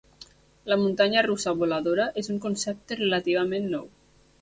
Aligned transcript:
La 0.71 0.77
muntanya 0.83 1.23
russa 1.27 1.53
voladora 1.61 2.09
és 2.25 2.33
un 2.37 2.43
concepte 2.49 3.01
relativament 3.05 3.73
nou. 3.79 3.91